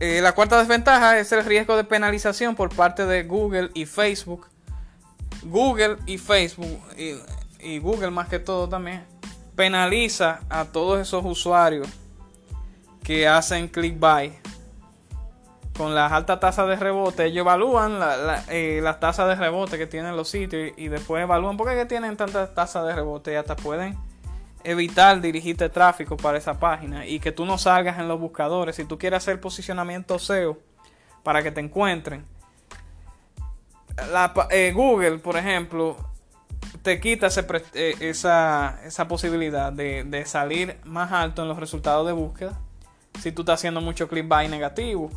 [0.00, 4.48] Eh, la cuarta desventaja es el riesgo de penalización por parte de Google y Facebook.
[5.44, 9.04] Google y Facebook, y, Google más que todo también,
[9.54, 11.86] penaliza a todos esos usuarios
[13.02, 14.32] que hacen clickbait
[15.76, 17.98] con las altas tasas de rebote, ellos evalúan
[18.48, 22.16] eh, las tasas de rebote que tienen los sitios y, después evalúan por qué tienen
[22.16, 23.96] tantas tasas de rebote y hasta pueden
[24.62, 28.76] evitar dirigirte tráfico para esa página y que tú no salgas en los buscadores.
[28.76, 30.58] Si tú quieres hacer posicionamiento SEO
[31.22, 32.24] para que te encuentren,
[34.12, 35.96] la, eh, Google, por ejemplo,
[36.82, 37.28] te quita
[37.74, 42.60] eh, esa, posibilidad de, salir más alto en los resultados de búsqueda
[43.20, 45.10] si tú estás haciendo mucho clickbait negativo.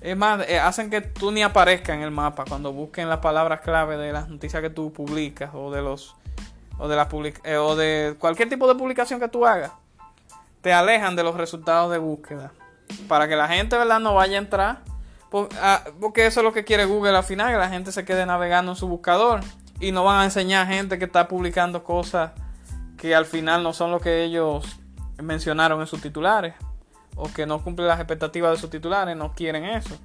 [0.00, 3.60] Es más, eh, hacen que tú ni aparezca en el mapa cuando busquen las palabras
[3.60, 6.16] clave de las noticias que tú publicas o de los
[6.78, 7.08] o de la
[7.58, 9.72] o de cualquier tipo de publicación que tú hagas.
[10.60, 12.52] Te alejan de los resultados de búsqueda
[13.08, 14.00] para que la gente, ¿verdad?
[14.00, 14.78] No vaya a entrar
[15.60, 18.24] Ah, porque eso es lo que quiere Google al final, que la gente se quede
[18.24, 19.40] navegando en su buscador
[19.80, 22.30] y no van a enseñar a gente que está publicando cosas
[22.96, 24.64] que al final no son lo que ellos
[25.20, 26.54] mencionaron en sus titulares
[27.16, 29.96] o que no cumplen las expectativas de sus titulares, no quieren eso.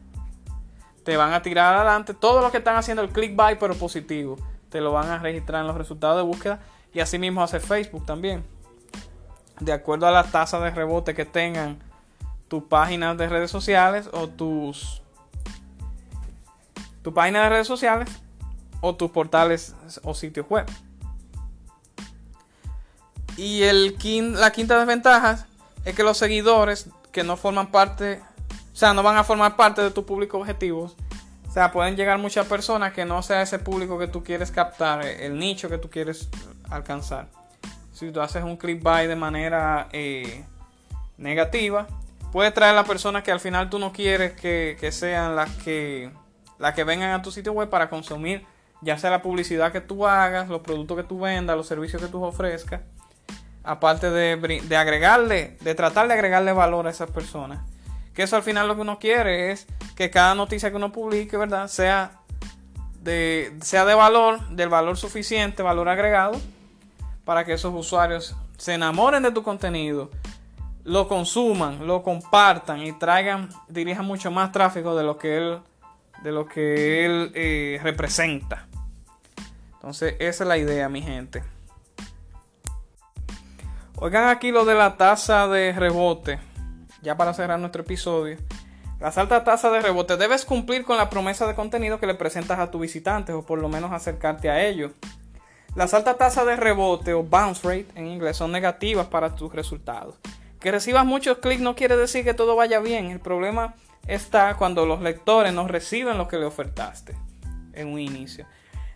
[1.03, 4.37] Te van a tirar adelante todo lo que están haciendo el clickbait pero positivo,
[4.69, 6.59] te lo van a registrar en los resultados de búsqueda
[6.93, 8.43] y así mismo hace Facebook también.
[9.59, 11.79] De acuerdo a las tasas de rebote que tengan
[12.47, 15.01] tus páginas de redes sociales o tus
[17.01, 18.09] tu página de redes sociales
[18.81, 20.65] o tus portales o sitios web.
[23.37, 23.95] Y el
[24.33, 25.47] la quinta desventaja
[25.85, 28.21] es que los seguidores que no forman parte,
[28.73, 30.91] o sea, no van a formar parte de tu público objetivo.
[31.47, 35.05] O sea, pueden llegar muchas personas que no sea ese público que tú quieres captar,
[35.05, 36.29] el nicho que tú quieres
[36.69, 37.27] alcanzar.
[37.91, 40.45] Si tú haces un clickbait de manera eh,
[41.17, 41.87] negativa,
[42.31, 46.11] puede traer las personas que al final tú no quieres que, que sean las que
[46.59, 48.45] las que vengan a tu sitio web para consumir
[48.81, 52.07] ya sea la publicidad que tú hagas, los productos que tú vendas, los servicios que
[52.07, 52.81] tú ofrezcas,
[53.69, 57.59] aparte de, agregarle, de tratar de agregarle valor a esas personas.
[58.15, 61.37] Que eso al final lo que uno quiere es que cada noticia que uno publique,
[61.37, 61.67] ¿verdad?
[61.67, 62.13] Sea
[63.03, 66.41] de, sea de valor, del valor suficiente, valor agregado,
[67.25, 70.09] para que esos usuarios se enamoren de tu contenido,
[70.83, 75.59] lo consuman, lo compartan y traigan, dirijan mucho más tráfico de lo que él
[76.23, 78.67] de lo que él eh, representa.
[79.75, 81.43] Entonces, esa es la idea, mi gente.
[84.01, 86.39] Oigan aquí lo de la tasa de rebote.
[87.01, 88.37] Ya para cerrar nuestro episodio.
[89.01, 90.15] Las altas tasas de rebote.
[90.15, 93.59] Debes cumplir con la promesa de contenido que le presentas a tus visitantes o por
[93.59, 94.93] lo menos acercarte a ellos.
[95.75, 100.15] Las altas tasas de rebote o bounce rate en inglés son negativas para tus resultados.
[100.61, 103.07] Que recibas muchos clics no quiere decir que todo vaya bien.
[103.07, 103.75] El problema
[104.07, 107.17] está cuando los lectores no reciben lo que le ofertaste
[107.73, 108.45] en un inicio.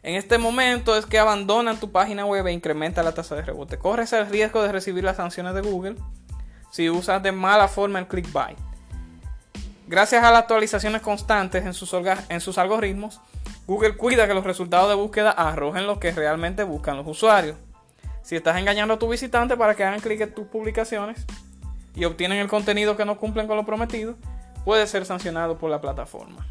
[0.04, 3.78] En este momento es que abandonan tu página web e incrementa la tasa de rebote.
[3.78, 5.96] Corres el riesgo de recibir las sanciones de Google
[6.72, 8.58] si usas de mala forma el clickbait.
[9.88, 13.22] Gracias a las actualizaciones constantes en sus, algoritmos,
[13.66, 17.56] Google cuida que los resultados de búsqueda arrojen lo que realmente buscan los usuarios.
[18.24, 21.26] Si estás engañando a tu visitante para que hagan clic en tus publicaciones
[21.96, 24.16] y obtienen el contenido que no cumplen con lo prometido,
[24.66, 26.46] puede ser sancionado por la plataforma.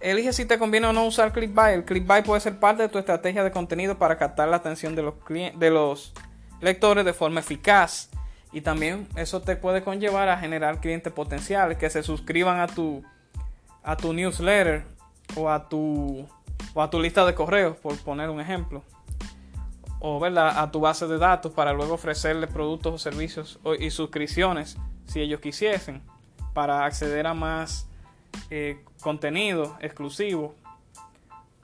[0.00, 1.74] Elige si te conviene o no usar clickbait.
[1.76, 5.02] El clickbait puede ser parte de tu estrategia de contenido para captar la atención de
[5.02, 6.12] los, de los
[6.60, 8.10] lectores de forma eficaz.
[8.52, 13.02] Y también eso te puede conllevar a generar clientes potenciales que se suscriban a tu,
[13.82, 14.84] a tu newsletter
[15.34, 16.26] o a tu,
[16.74, 18.82] o a tu lista de correos, por poner un ejemplo.
[19.98, 25.20] O a tu base de datos para luego ofrecerles productos o servicios y suscripciones si
[25.20, 26.02] ellos quisiesen
[26.52, 27.88] para acceder a más
[28.50, 30.54] eh, contenido exclusivo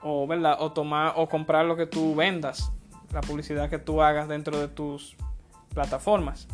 [0.01, 0.57] o, ¿verdad?
[0.59, 2.71] o tomar o comprar lo que tú vendas,
[3.11, 5.15] la publicidad que tú hagas dentro de tus
[5.73, 6.47] plataformas.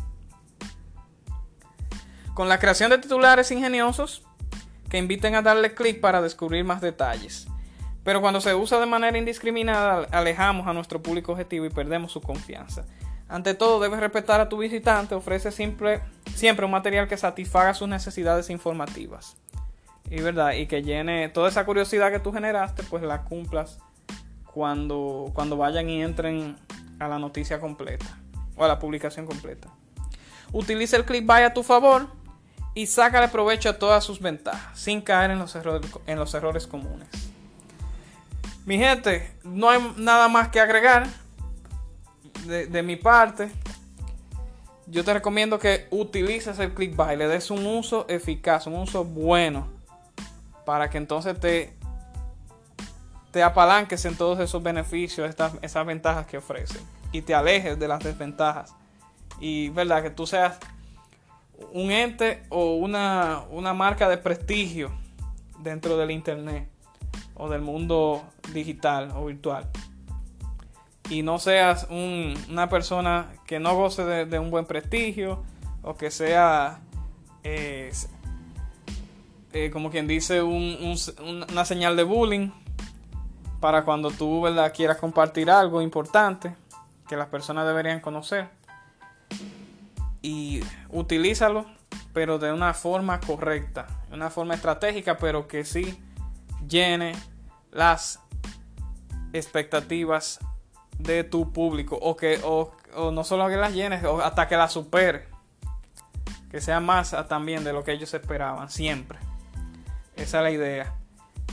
[2.34, 4.24] Con la creación de titulares ingeniosos
[4.88, 7.48] que inviten a darle clic para descubrir más detalles.
[8.02, 12.20] Pero cuando se usa de manera indiscriminada, alejamos a nuestro público objetivo y perdemos su
[12.20, 12.84] confianza.
[13.28, 16.00] Ante todo, debes respetar a tu visitante, ofrece siempre,
[16.34, 19.36] siempre un material que satisfaga sus necesidades informativas.
[20.10, 23.78] Y verdad, y que llene toda esa curiosidad que tú generaste, pues la cumplas
[24.52, 26.56] cuando, cuando vayan y entren
[26.98, 28.18] a la noticia completa
[28.56, 29.68] o a la publicación completa.
[30.52, 32.08] Utiliza el clickbait a tu favor
[32.74, 36.66] y sácale provecho a todas sus ventajas sin caer en los errores, en los errores
[36.66, 37.08] comunes.
[38.66, 41.06] Mi gente, no hay nada más que agregar
[42.46, 43.50] de, de mi parte.
[44.86, 49.79] Yo te recomiendo que utilices el clickbait, le des un uso eficaz, un uso bueno,
[50.70, 51.74] para que entonces te
[53.32, 57.88] te apalanques en todos esos beneficios, estas, esas ventajas que ofrecen y te alejes de
[57.88, 58.72] las desventajas.
[59.40, 60.60] Y verdad que tú seas
[61.72, 64.92] un ente o una, una marca de prestigio
[65.58, 66.68] dentro del internet
[67.34, 69.68] o del mundo digital o virtual.
[71.08, 75.42] Y no seas una persona que no goce de, un buen prestigio
[75.82, 76.78] o que sea,
[77.42, 77.90] eh,
[79.52, 82.50] eh, como quien dice, una señal de bullying
[83.60, 84.72] para cuando tú ¿verdad?
[84.74, 86.54] quieras compartir algo importante
[87.08, 88.48] que las personas deberían conocer.
[90.22, 91.66] Y utilízalo,
[92.12, 95.98] pero de una forma correcta, una forma estratégica, pero que sí
[96.68, 97.12] llene
[97.72, 98.20] las
[99.32, 100.38] expectativas
[100.98, 102.72] de tu público o que o,
[103.12, 105.28] no solo que las llenes hasta que las supere
[106.50, 109.18] que sea más también de lo que ellos esperaban siempre
[110.20, 111.00] esa es la idea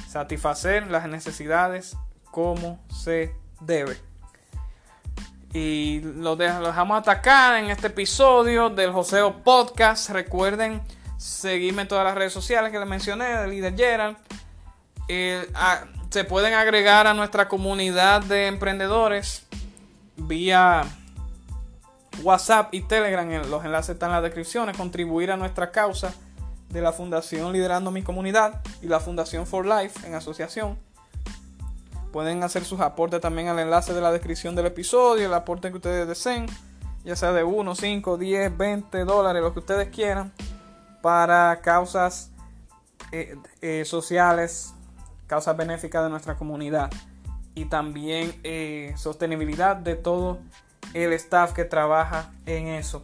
[0.07, 1.97] satisfacer las necesidades
[2.31, 3.97] como se debe.
[5.53, 10.09] Y lo, dejamos atacar en este episodio del Joseo Podcast.
[10.09, 10.81] Recuerden
[11.17, 14.17] seguirme en todas las redes sociales que les mencioné, de Líder Gerald.
[15.07, 15.47] Eh,
[16.09, 19.45] se pueden agregar a nuestra comunidad de emprendedores
[20.15, 20.83] vía
[22.21, 23.27] WhatsApp y Telegram.
[23.49, 24.77] Los enlaces están en las descripciones.
[24.77, 26.13] Contribuir a nuestra causa
[26.69, 30.77] de la Fundación Liderando Mi Comunidad y la Fundación For Life en asociación.
[32.11, 35.77] Pueden hacer sus aportes también al enlace de la descripción del episodio, el aporte que
[35.77, 36.47] ustedes deseen,
[37.03, 40.33] ya sea de 1, 5, 10, 20 dólares, lo que ustedes quieran,
[41.01, 42.31] para causas
[43.11, 44.73] eh, eh, sociales,
[45.27, 46.89] causas benéficas de nuestra comunidad
[47.55, 50.39] y también eh, sostenibilidad de todo
[50.93, 53.03] el staff que trabaja en eso.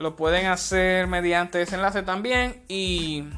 [0.00, 2.64] Lo pueden hacer mediante ese enlace también.
[2.68, 3.28] Y,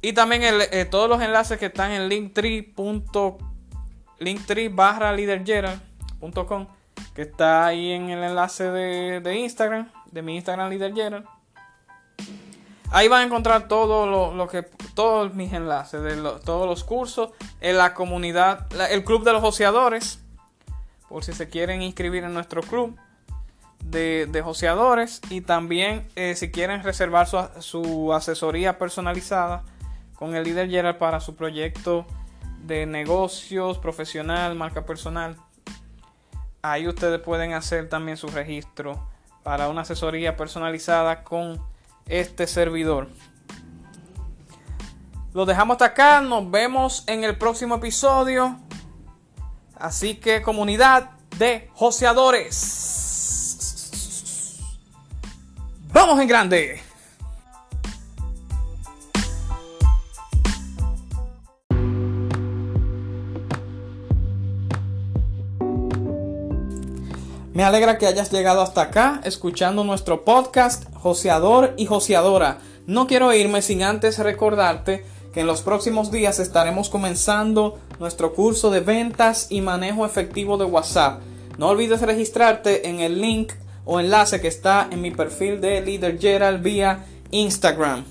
[0.00, 2.72] y también eh, todos los enlaces que están en linktree.
[4.20, 5.12] linktree barra
[7.14, 11.26] que está ahí en el enlace de, Instagram, de mi Instagram leadergerald.
[12.92, 14.62] Ahí van a encontrar todo lo, que
[14.94, 16.14] todos mis enlaces de
[16.44, 17.30] todos los cursos
[17.60, 20.20] en la comunidad, el club de los joseadores,
[21.08, 22.96] por si se quieren inscribir en nuestro club
[23.90, 29.64] de, de joseadores y también eh, si quieren reservar su, asesoría personalizada
[30.14, 32.06] con el líder Gerald para su proyecto
[32.62, 35.36] de negocios, profesional, marca personal.
[36.62, 39.08] Ahí ustedes pueden hacer también su registro
[39.44, 41.62] para una asesoría personalizada con
[42.06, 43.08] este servidor.
[45.32, 48.58] Lo dejamos hasta acá, nos vemos en el próximo episodio.
[49.78, 52.95] Así que comunidad de joseadores.
[55.96, 56.78] ¡Vamos en grande!
[67.54, 72.58] Me alegra que hayas llegado hasta acá escuchando nuestro podcast Joseador y Joseadora.
[72.86, 78.70] No quiero irme sin antes recordarte que en los próximos días estaremos comenzando nuestro curso
[78.70, 81.22] de ventas y manejo efectivo de WhatsApp.
[81.56, 83.54] No olvides registrarte en el link
[83.86, 88.04] o enlace que está en mi perfil de Leader Gerald vía Instagram.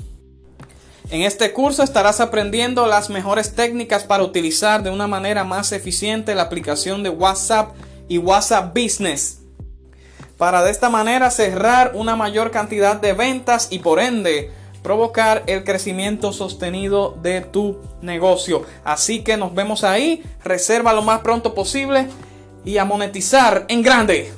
[1.11, 6.33] En este curso estarás aprendiendo las mejores técnicas para utilizar de una manera más eficiente
[6.33, 7.75] la aplicación de WhatsApp
[8.07, 9.41] y WhatsApp Business.
[10.37, 14.51] Para de esta manera cerrar una mayor cantidad de ventas y por ende
[14.81, 18.63] provocar el crecimiento sostenido de tu negocio.
[18.83, 22.07] Así que nos vemos ahí, reserva lo más pronto posible
[22.63, 24.31] y a monetizar en grande.